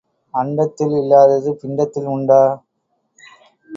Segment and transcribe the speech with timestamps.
[0.33, 2.41] அண்டத்தில் இல்லாதது பிண்டத்தில் உண்டா?